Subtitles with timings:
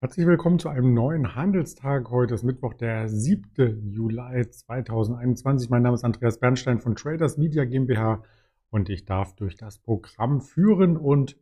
[0.00, 2.08] Herzlich willkommen zu einem neuen Handelstag.
[2.10, 3.90] Heute ist Mittwoch, der 7.
[3.90, 5.70] Juli 2021.
[5.70, 8.22] Mein Name ist Andreas Bernstein von Traders Media GmbH
[8.70, 11.36] und ich darf durch das Programm führen und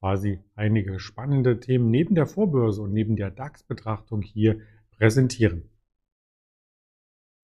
[0.00, 4.58] quasi einige spannende Themen neben der Vorbörse und neben der DAX-Betrachtung hier
[4.90, 5.70] präsentieren.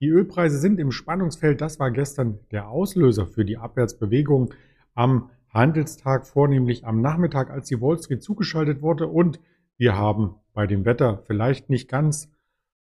[0.01, 1.61] Die Ölpreise sind im Spannungsfeld.
[1.61, 4.53] Das war gestern der Auslöser für die Abwärtsbewegung
[4.95, 9.39] am Handelstag, vornehmlich am Nachmittag, als die Wall Street zugeschaltet wurde und
[9.79, 12.33] wir haben bei dem Wetter vielleicht nicht ganz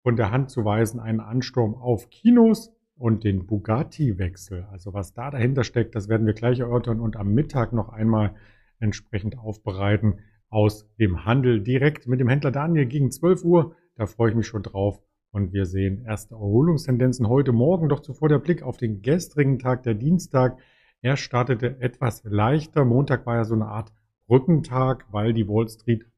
[0.01, 4.67] von der Hand zu weisen einen Ansturm auf Kinos und den Bugatti-Wechsel.
[4.71, 8.33] Also was da dahinter steckt, das werden wir gleich erörtern und am Mittag noch einmal
[8.79, 13.75] entsprechend aufbereiten aus dem Handel direkt mit dem Händler Daniel gegen 12 Uhr.
[13.95, 14.99] Da freue ich mich schon drauf.
[15.29, 17.89] Und wir sehen erste Erholungstendenzen heute Morgen.
[17.89, 20.57] Doch zuvor der Blick auf den gestrigen Tag, der Dienstag.
[21.03, 22.85] Er startete etwas leichter.
[22.85, 23.93] Montag war ja so eine Art
[24.25, 26.10] Brückentag, weil die Wall Street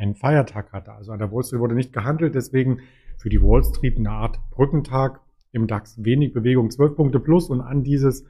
[0.00, 0.92] einen Feiertag hatte.
[0.92, 2.80] Also an der Wall Street wurde nicht gehandelt, deswegen
[3.18, 5.20] für die Wall Street eine Art Brückentag.
[5.52, 8.24] Im DAX wenig Bewegung, 12 Punkte plus und an dieses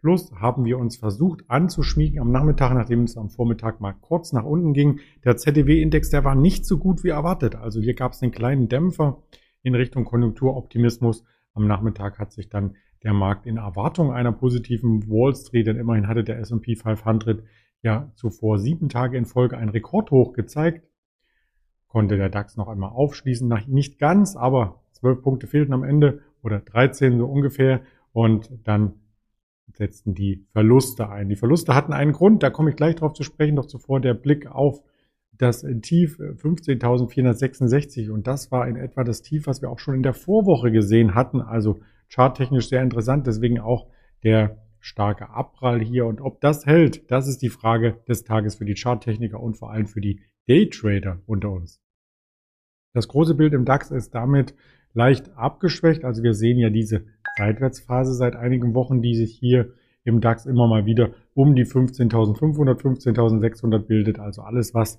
[0.00, 4.42] Plus haben wir uns versucht anzuschmiegen am Nachmittag, nachdem es am Vormittag mal kurz nach
[4.42, 4.98] unten ging.
[5.22, 7.54] Der ZDW-Index, der war nicht so gut wie erwartet.
[7.54, 9.22] Also hier gab es einen kleinen Dämpfer
[9.62, 11.22] in Richtung Konjunkturoptimismus.
[11.54, 16.08] Am Nachmittag hat sich dann der Markt in Erwartung einer positiven Wall Street, denn immerhin
[16.08, 17.44] hatte der S&P 500
[17.82, 20.82] ja zuvor sieben Tage in Folge ein Rekordhoch gezeigt
[21.92, 23.52] konnte der DAX noch einmal aufschließen.
[23.66, 27.82] Nicht ganz, aber zwölf Punkte fehlten am Ende oder 13 so ungefähr.
[28.14, 28.94] Und dann
[29.74, 31.28] setzten die Verluste ein.
[31.28, 34.14] Die Verluste hatten einen Grund, da komme ich gleich drauf zu sprechen, doch zuvor der
[34.14, 34.82] Blick auf
[35.36, 40.02] das Tief 15.466 und das war in etwa das Tief, was wir auch schon in
[40.02, 43.88] der Vorwoche gesehen hatten, also charttechnisch sehr interessant, deswegen auch
[44.24, 48.64] der starke Abprall hier und ob das hält, das ist die Frage des Tages für
[48.64, 51.80] die Charttechniker und vor allem für die Daytrader unter uns.
[52.94, 54.54] Das große Bild im DAX ist damit
[54.92, 56.04] leicht abgeschwächt.
[56.04, 57.04] Also wir sehen ja diese
[57.38, 59.72] Seitwärtsphase seit einigen Wochen, die sich hier
[60.04, 64.18] im DAX immer mal wieder um die 15.500, 15.600 bildet.
[64.18, 64.98] Also alles, was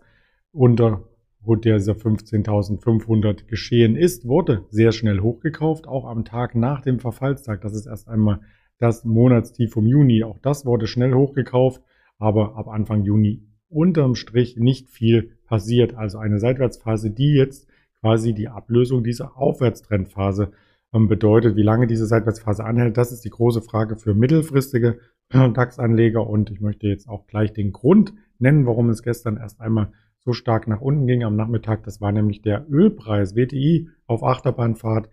[0.51, 1.03] unter
[1.45, 7.61] dieser 15.500 geschehen ist, wurde sehr schnell hochgekauft, auch am Tag nach dem Verfallstag.
[7.61, 8.39] Das ist erst einmal
[8.79, 10.23] das Monatstief vom Juni.
[10.23, 11.81] Auch das wurde schnell hochgekauft,
[12.17, 15.95] aber ab Anfang Juni unterm Strich nicht viel passiert.
[15.95, 17.67] Also eine Seitwärtsphase, die jetzt
[18.03, 20.51] quasi die Ablösung dieser Aufwärtstrendphase
[20.93, 21.55] ähm, bedeutet.
[21.55, 24.99] Wie lange diese Seitwärtsphase anhält, das ist die große Frage für mittelfristige
[25.29, 26.27] DAX-Anleger.
[26.27, 30.33] Und ich möchte jetzt auch gleich den Grund nennen, warum es gestern erst einmal so
[30.33, 31.83] stark nach unten ging am Nachmittag.
[31.83, 35.09] Das war nämlich der Ölpreis, WTI auf Achterbahnfahrt.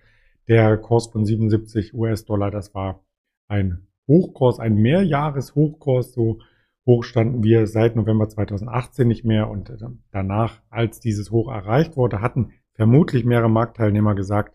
[0.49, 3.05] Der Kurs von 77 US-Dollar, das war
[3.47, 6.41] ein Hochkurs, ein Mehrjahres-Hochkurs, so
[6.87, 9.73] hoch standen wir seit November 2018 nicht mehr und
[10.11, 14.55] danach, als dieses Hoch erreicht wurde, hatten vermutlich mehrere Marktteilnehmer gesagt,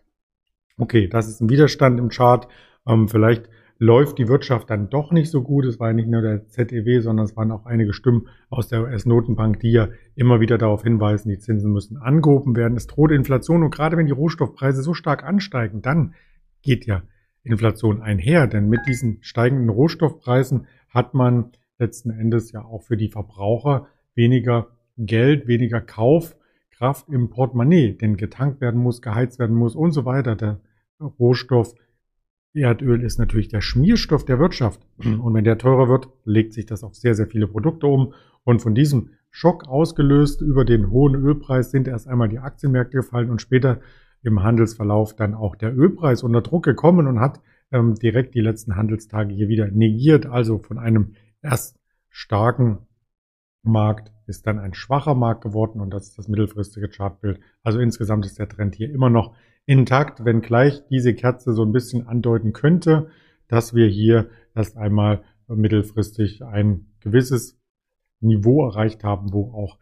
[0.78, 2.48] okay, das ist ein Widerstand im Chart,
[2.86, 5.64] ähm, vielleicht läuft die Wirtschaft dann doch nicht so gut.
[5.66, 8.82] Es war ja nicht nur der ZEW, sondern es waren auch einige Stimmen aus der
[8.82, 12.76] US-Notenbank, die ja immer wieder darauf hinweisen, die Zinsen müssen angehoben werden.
[12.76, 16.14] Es droht Inflation und gerade wenn die Rohstoffpreise so stark ansteigen, dann
[16.62, 17.02] geht ja
[17.42, 23.08] Inflation einher, denn mit diesen steigenden Rohstoffpreisen hat man letzten Endes ja auch für die
[23.08, 26.36] Verbraucher weniger Geld, weniger Kauf
[26.78, 30.36] Kraft im Portemonnaie, denn getankt werden muss, geheizt werden muss und so weiter.
[30.36, 30.60] Der
[31.00, 31.74] Rohstoff
[32.56, 34.80] Erdöl ist natürlich der Schmierstoff der Wirtschaft.
[34.98, 38.14] Und wenn der teurer wird, legt sich das auf sehr, sehr viele Produkte um.
[38.44, 43.30] Und von diesem Schock ausgelöst über den hohen Ölpreis sind erst einmal die Aktienmärkte gefallen
[43.30, 43.80] und später
[44.22, 48.76] im Handelsverlauf dann auch der Ölpreis unter Druck gekommen und hat ähm, direkt die letzten
[48.76, 50.26] Handelstage hier wieder negiert.
[50.26, 51.12] Also von einem
[51.42, 52.78] erst starken
[53.62, 57.40] Markt ist dann ein schwacher Markt geworden und das ist das mittelfristige Chartbild.
[57.62, 59.34] Also insgesamt ist der Trend hier immer noch
[59.66, 63.08] intakt, wenngleich diese Kerze so ein bisschen andeuten könnte,
[63.48, 67.58] dass wir hier erst einmal mittelfristig ein gewisses
[68.20, 69.78] Niveau erreicht haben, wo auch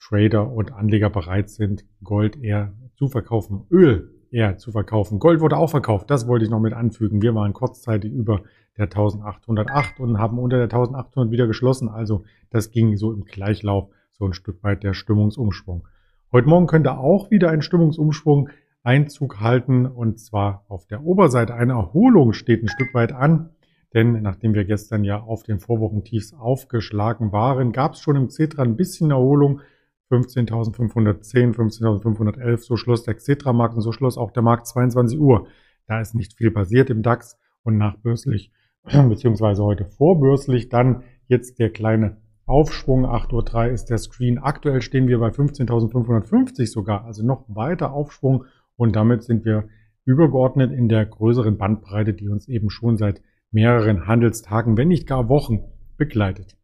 [0.00, 5.18] Trader und Anleger bereit sind, Gold eher zu verkaufen, Öl eher zu verkaufen.
[5.18, 7.22] Gold wurde auch verkauft, das wollte ich noch mit anfügen.
[7.22, 8.42] Wir waren kurzzeitig über
[8.76, 11.88] der 1808 und haben unter der 1800 wieder geschlossen.
[11.88, 15.86] Also das ging so im Gleichlauf so ein Stück weit der Stimmungsumschwung.
[16.32, 18.50] Heute Morgen könnte auch wieder ein Stimmungsumschwung
[18.82, 21.54] Einzug halten und zwar auf der Oberseite.
[21.54, 23.50] Eine Erholung steht ein Stück weit an,
[23.94, 28.62] denn nachdem wir gestern ja auf den Vorwochentiefs aufgeschlagen waren, gab es schon im Cetra
[28.62, 29.60] ein bisschen Erholung.
[30.10, 35.46] 15.510, 15.511, so schloss der Xetra-Markt und so schloss auch der Markt 22 Uhr.
[35.86, 38.52] Da ist nicht viel passiert im DAX und nachbörslich
[38.84, 43.04] beziehungsweise heute vorbörslich dann jetzt der kleine Aufschwung.
[43.04, 44.38] 8.03 Uhr ist der Screen.
[44.38, 48.44] Aktuell stehen wir bei 15.550 sogar, also noch weiter Aufschwung.
[48.76, 49.68] Und damit sind wir
[50.04, 53.20] übergeordnet in der größeren Bandbreite, die uns eben schon seit
[53.50, 55.64] mehreren Handelstagen, wenn nicht gar Wochen
[55.96, 56.56] begleitet.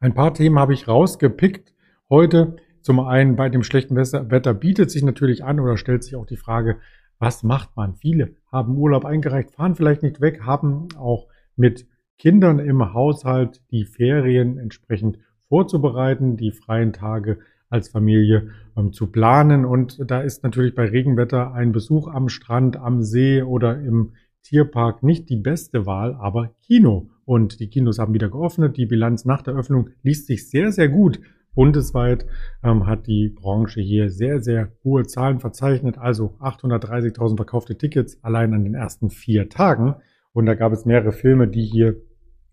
[0.00, 1.73] Ein paar Themen habe ich rausgepickt
[2.10, 2.56] heute.
[2.80, 6.36] Zum einen bei dem schlechten Wetter bietet sich natürlich an oder stellt sich auch die
[6.36, 6.76] Frage,
[7.18, 7.94] was macht man?
[7.94, 11.86] Viele haben Urlaub eingereicht, fahren vielleicht nicht weg, haben auch mit
[12.18, 15.18] Kindern im Haushalt die Ferien entsprechend
[15.48, 17.38] vorzubereiten, die freien Tage
[17.70, 19.64] als Familie ähm, zu planen.
[19.64, 24.12] Und da ist natürlich bei Regenwetter ein Besuch am Strand, am See oder im
[24.42, 27.10] Tierpark nicht die beste Wahl, aber Kino.
[27.24, 28.76] Und die Kinos haben wieder geöffnet.
[28.76, 31.20] Die Bilanz nach der Öffnung liest sich sehr, sehr gut.
[31.54, 32.26] Bundesweit
[32.62, 35.98] ähm, hat die Branche hier sehr, sehr hohe Zahlen verzeichnet.
[35.98, 39.96] Also 830.000 verkaufte Tickets allein an den ersten vier Tagen.
[40.32, 41.96] Und da gab es mehrere Filme, die hier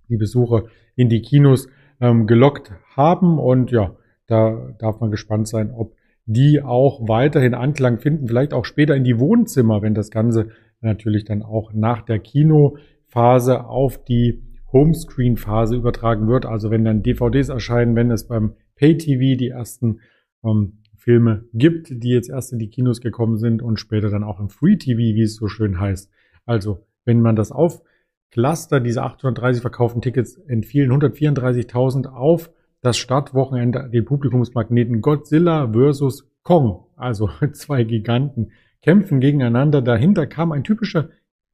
[0.09, 0.65] die Besucher
[0.95, 1.67] in die Kinos
[1.99, 3.39] ähm, gelockt haben.
[3.39, 3.95] Und ja,
[4.27, 5.95] da darf man gespannt sein, ob
[6.25, 10.49] die auch weiterhin Anklang finden, vielleicht auch später in die Wohnzimmer, wenn das Ganze
[10.79, 16.45] natürlich dann auch nach der Kinophase auf die Homescreen-Phase übertragen wird.
[16.45, 19.99] Also wenn dann DVDs erscheinen, wenn es beim Pay-TV die ersten
[20.43, 24.39] ähm, Filme gibt, die jetzt erst in die Kinos gekommen sind und später dann auch
[24.39, 26.09] im Free-TV, wie es so schön heißt.
[26.45, 32.49] Also wenn man das aufcluster, diese 830 verkauften Tickets entfielen 134.000 auf
[32.81, 38.51] das Startwochenende den Publikumsmagneten Godzilla versus Kong, also zwei Giganten,
[38.81, 39.83] kämpfen gegeneinander.
[39.83, 41.09] Dahinter kam ein typischer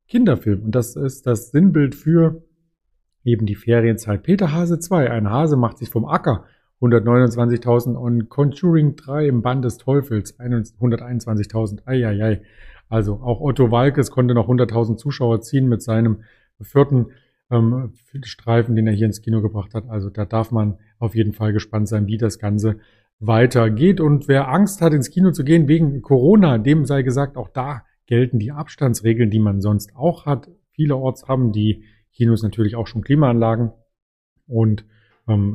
[0.07, 2.41] Kinderfilm und das ist das Sinnbild für
[3.25, 4.23] eben die Ferienzeit.
[4.23, 6.45] Peter Hase 2, ein Hase macht sich vom Acker,
[6.81, 11.87] 129.000 und Conjuring 3 im Band des Teufels, 121.000.
[11.87, 12.41] Eieiei.
[12.89, 16.21] Also auch Otto Walkes konnte noch 100.000 Zuschauer ziehen mit seinem
[16.61, 17.07] vierten
[17.49, 17.93] ähm,
[18.23, 19.89] Streifen, den er hier ins Kino gebracht hat.
[19.89, 22.77] Also da darf man auf jeden Fall gespannt sein, wie das Ganze
[23.19, 23.99] weitergeht.
[23.99, 27.83] Und wer Angst hat, ins Kino zu gehen wegen Corona, dem sei gesagt, auch da
[28.05, 30.49] gelten die Abstandsregeln, die man sonst auch hat.
[30.71, 31.83] Vielerorts haben die
[32.13, 33.71] Kinos natürlich auch schon Klimaanlagen
[34.47, 34.85] und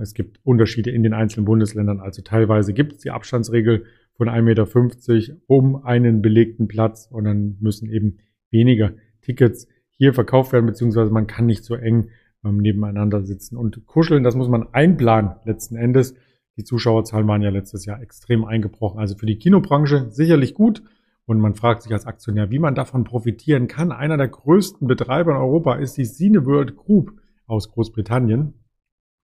[0.03, 2.01] es gibt Unterschiede in den einzelnen Bundesländern.
[2.01, 3.85] Also teilweise gibt es die Abstandsregel
[4.15, 8.19] von 1,50 Meter um einen belegten Platz und dann müssen eben
[8.51, 8.93] weniger
[9.23, 12.09] Tickets hier verkauft werden, beziehungsweise man kann nicht so eng
[12.45, 14.23] ähm, nebeneinander sitzen und kuscheln.
[14.23, 16.15] Das muss man einplanen letzten Endes.
[16.57, 19.01] Die Zuschauerzahlen waren ja letztes Jahr extrem eingebrochen.
[19.01, 20.83] Also für die Kinobranche sicherlich gut.
[21.25, 23.93] Und man fragt sich als Aktionär, wie man davon profitieren kann.
[23.93, 27.13] Einer der größten Betreiber in Europa ist die Cineworld Group
[27.47, 28.55] aus Großbritannien.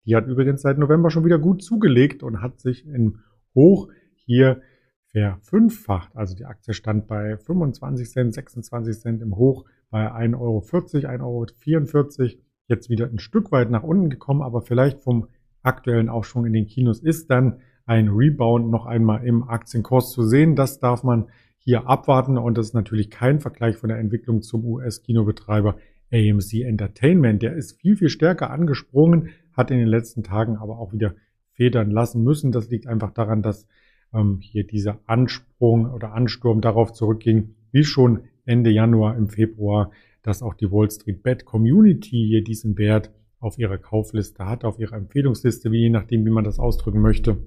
[0.06, 3.18] Die hat übrigens seit November schon wieder gut zugelegt und hat sich im
[3.54, 4.62] Hoch hier
[5.10, 6.16] verfünffacht.
[6.16, 12.20] Also die Aktie stand bei 25 Cent, 26 Cent im Hoch bei 1,40 Euro, 1,44
[12.20, 12.30] Euro.
[12.68, 15.28] Jetzt wieder ein Stück weit nach unten gekommen, aber vielleicht vom
[15.62, 20.56] aktuellen Aufschwung in den Kinos ist dann ein Rebound noch einmal im Aktienkurs zu sehen.
[20.56, 24.64] Das darf man hier abwarten und das ist natürlich kein Vergleich von der Entwicklung zum
[24.64, 25.76] US-Kinobetreiber
[26.12, 27.42] AMC Entertainment.
[27.42, 31.14] Der ist viel, viel stärker angesprungen, hat in den letzten Tagen aber auch wieder
[31.52, 32.52] federn lassen müssen.
[32.52, 33.66] Das liegt einfach daran, dass
[34.12, 39.90] ähm, hier dieser Ansprung oder Ansturm darauf zurückging, wie schon Ende Januar, im Februar,
[40.22, 44.78] dass auch die Wall Street Bet Community hier diesen Wert auf ihrer Kaufliste hat, auf
[44.78, 47.38] ihrer Empfehlungsliste, wie je nachdem, wie man das ausdrücken möchte.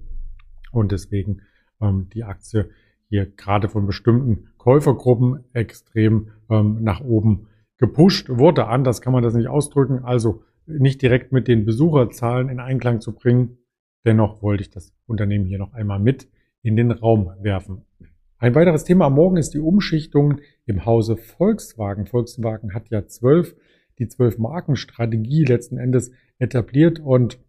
[0.71, 1.41] Und deswegen
[1.81, 2.69] ähm, die Aktie
[3.09, 7.47] hier gerade von bestimmten Käufergruppen extrem ähm, nach oben
[7.77, 8.67] gepusht wurde.
[8.67, 10.03] Anders kann man das nicht ausdrücken.
[10.03, 13.57] Also nicht direkt mit den Besucherzahlen in Einklang zu bringen.
[14.05, 16.27] Dennoch wollte ich das Unternehmen hier noch einmal mit
[16.61, 17.85] in den Raum werfen.
[18.37, 22.05] Ein weiteres Thema am Morgen ist die Umschichtung im Hause Volkswagen.
[22.05, 23.55] Volkswagen hat ja zwölf,
[23.97, 27.39] die zwölf Markenstrategie letzten Endes etabliert und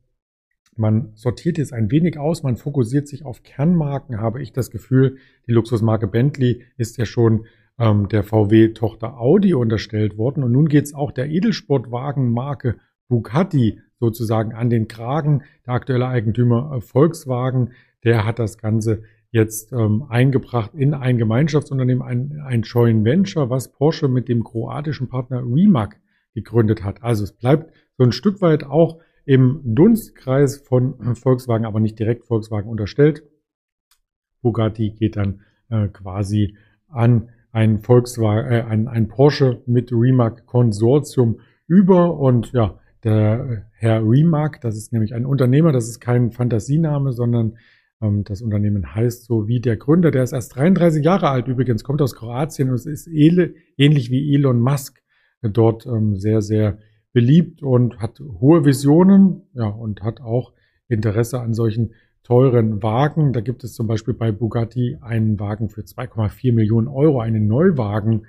[0.76, 5.18] man sortiert jetzt ein wenig aus, man fokussiert sich auf Kernmarken, habe ich das Gefühl.
[5.46, 7.46] Die Luxusmarke Bentley ist ja schon
[7.78, 12.76] ähm, der VW-Tochter Audi unterstellt worden und nun geht es auch der Edelsportwagenmarke
[13.10, 15.42] Bugatti sozusagen an den Kragen.
[15.66, 17.72] Der aktuelle Eigentümer äh, Volkswagen,
[18.04, 23.70] der hat das Ganze jetzt ähm, eingebracht in ein Gemeinschaftsunternehmen, ein, ein Joint Venture, was
[23.70, 26.00] Porsche mit dem kroatischen Partner Rimac
[26.34, 27.02] gegründet hat.
[27.02, 32.24] Also es bleibt so ein Stück weit auch im Dunstkreis von Volkswagen, aber nicht direkt
[32.24, 33.22] Volkswagen unterstellt.
[34.42, 36.56] Bugatti geht dann äh, quasi
[36.88, 44.02] an ein Volkswagen, äh, ein, ein Porsche mit Rimac Konsortium über und ja, der Herr
[44.02, 47.56] Rimac, das ist nämlich ein Unternehmer, das ist kein Fantasiename, sondern
[48.02, 51.84] ähm, das Unternehmen heißt so wie der Gründer, der ist erst 33 Jahre alt übrigens,
[51.84, 55.00] kommt aus Kroatien und ist ähnlich wie Elon Musk
[55.42, 56.78] äh, dort ähm, sehr, sehr
[57.12, 60.52] beliebt und hat hohe Visionen, ja, und hat auch
[60.88, 61.92] Interesse an solchen
[62.22, 63.32] teuren Wagen.
[63.32, 68.26] Da gibt es zum Beispiel bei Bugatti einen Wagen für 2,4 Millionen Euro, einen Neuwagen.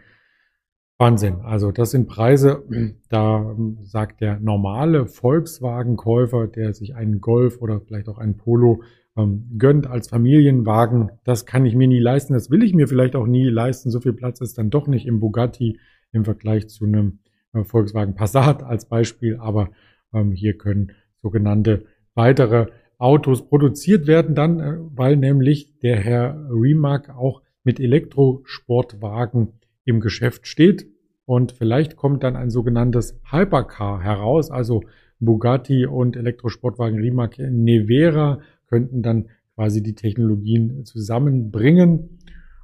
[1.02, 1.42] Wahnsinn.
[1.42, 2.64] Also das sind Preise,
[3.10, 8.84] da sagt der normale Volkswagen-Käufer, der sich einen Golf oder vielleicht auch einen Polo
[9.18, 13.16] ähm, gönnt als Familienwagen, das kann ich mir nie leisten, das will ich mir vielleicht
[13.16, 13.90] auch nie leisten.
[13.90, 15.80] So viel Platz ist dann doch nicht im Bugatti
[16.12, 17.18] im Vergleich zu einem
[17.54, 19.72] äh, Volkswagen Passat als Beispiel, aber
[20.14, 20.92] ähm, hier können
[21.24, 22.68] sogenannte weitere
[23.00, 29.54] Autos produziert werden dann, äh, weil nämlich der Herr Remark auch mit Elektrosportwagen
[29.86, 30.88] im Geschäft steht.
[31.26, 34.84] Und vielleicht kommt dann ein sogenanntes Hypercar heraus, also
[35.20, 42.18] Bugatti und Elektrosportwagen Rimac Nevera könnten dann quasi die Technologien zusammenbringen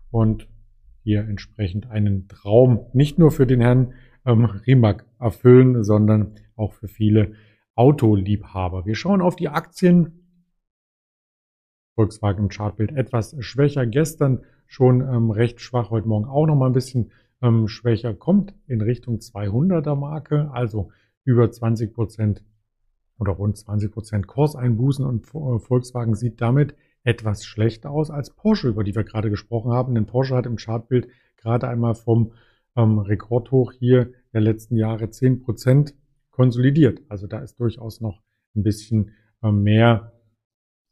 [0.10, 0.48] und
[1.04, 3.94] hier entsprechend einen Traum nicht nur für den Herrn
[4.26, 7.34] ähm, Rimac erfüllen, sondern auch für viele
[7.76, 8.86] Autoliebhaber.
[8.86, 10.24] Wir schauen auf die Aktien.
[11.96, 13.86] Volkswagen im Chartbild etwas schwächer.
[13.86, 18.14] Gestern schon ähm, recht schwach, heute Morgen auch noch mal ein bisschen ähm, schwächer.
[18.14, 20.92] Kommt in Richtung 200er Marke, also
[21.24, 22.44] über 20 Prozent
[23.20, 28.68] oder rund 20 Prozent Kurseinbußen und äh, Volkswagen sieht damit etwas schlechter aus als Porsche,
[28.68, 29.96] über die wir gerade gesprochen haben.
[29.96, 31.08] Denn Porsche hat im Chartbild
[31.38, 32.34] gerade einmal vom
[32.76, 35.96] ähm, Rekordhoch hier der letzten Jahre 10 Prozent
[36.32, 37.02] konsolidiert.
[37.10, 38.22] Also da ist durchaus noch
[38.56, 40.12] ein bisschen äh, mehr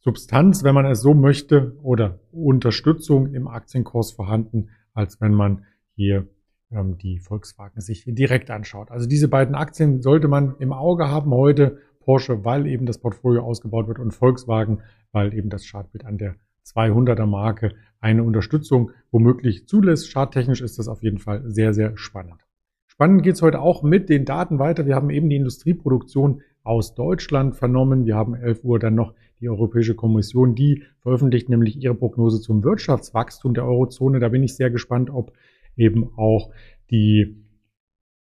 [0.05, 6.27] Substanz, wenn man es so möchte, oder Unterstützung im Aktienkurs vorhanden, als wenn man hier
[6.71, 8.91] ähm, die Volkswagen sich direkt anschaut.
[8.91, 11.79] Also diese beiden Aktien sollte man im Auge haben heute.
[12.01, 16.35] Porsche, weil eben das Portfolio ausgebaut wird und Volkswagen, weil eben das Chartbild an der
[16.67, 20.13] 200er Marke eine Unterstützung womöglich zulässt.
[20.13, 22.45] Charttechnisch ist das auf jeden Fall sehr, sehr spannend.
[22.85, 24.85] Spannend geht es heute auch mit den Daten weiter.
[24.85, 28.05] Wir haben eben die Industrieproduktion aus Deutschland vernommen.
[28.05, 32.63] Wir haben 11 Uhr dann noch die Europäische Kommission, die veröffentlicht nämlich ihre Prognose zum
[32.63, 34.19] Wirtschaftswachstum der Eurozone.
[34.19, 35.33] Da bin ich sehr gespannt, ob
[35.77, 36.51] eben auch
[36.89, 37.45] die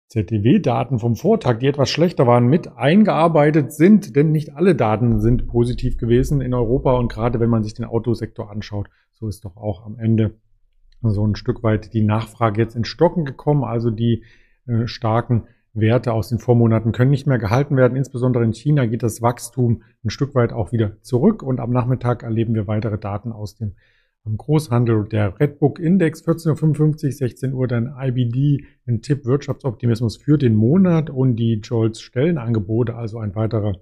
[0.10, 5.48] ZDW-Daten vom Vortag, die etwas schlechter waren, mit eingearbeitet sind, denn nicht alle Daten sind
[5.48, 9.58] positiv gewesen in Europa und gerade wenn man sich den Autosektor anschaut, so ist doch
[9.58, 10.36] auch am Ende
[11.02, 14.24] so ein Stück weit die Nachfrage jetzt in Stocken gekommen, also die
[14.68, 17.98] äh, starken Werte aus den Vormonaten können nicht mehr gehalten werden.
[17.98, 22.24] Insbesondere in China geht das Wachstum ein Stück weit auch wieder zurück und am Nachmittag
[22.24, 23.74] erleben wir weitere Daten aus dem
[24.26, 30.38] am Großhandel der Redbook Index 14.55 Uhr, 16 Uhr dann IBD, ein Tipp Wirtschaftsoptimismus für
[30.38, 33.76] den Monat und die Jolts Stellenangebote, also ein weiterer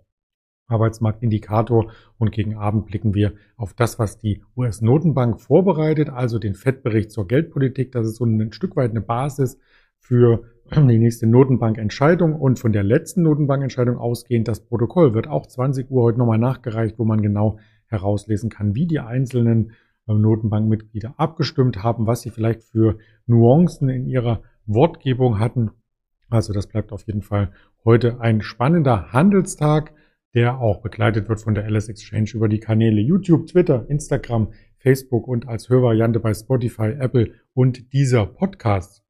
[0.68, 1.92] Arbeitsmarktindikator.
[2.18, 7.28] Und gegen Abend blicken wir auf das, was die US-Notenbank vorbereitet, also den FED-Bericht zur
[7.28, 7.92] Geldpolitik.
[7.92, 9.60] Das ist so ein Stück weit eine Basis
[10.02, 10.44] für
[10.76, 16.04] die nächste Notenbankentscheidung und von der letzten Notenbankentscheidung ausgehend, das Protokoll wird auch 20 Uhr
[16.04, 19.72] heute nochmal nachgereicht, wo man genau herauslesen kann, wie die einzelnen
[20.08, 25.72] Notenbankmitglieder abgestimmt haben, was sie vielleicht für Nuancen in ihrer Wortgebung hatten.
[26.30, 27.52] Also das bleibt auf jeden Fall
[27.86, 29.94] heute ein spannender Handelstag,
[30.34, 35.28] der auch begleitet wird von der LS Exchange über die Kanäle YouTube, Twitter, Instagram, Facebook
[35.28, 39.01] und als Hörvariante bei Spotify, Apple und dieser Podcast.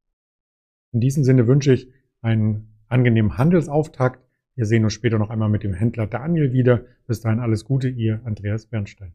[0.92, 1.88] In diesem Sinne wünsche ich
[2.20, 4.20] einen angenehmen Handelsauftakt.
[4.54, 6.84] Wir sehen uns später noch einmal mit dem Händler Daniel wieder.
[7.06, 9.14] Bis dahin alles Gute, ihr Andreas Bernstein.